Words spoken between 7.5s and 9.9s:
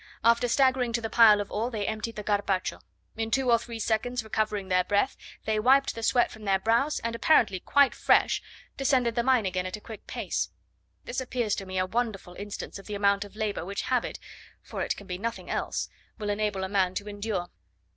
quite fresh descended the mine again at a